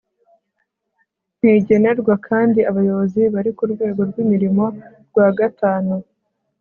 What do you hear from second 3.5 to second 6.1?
ku rwego rw'imirimo rwa gatanu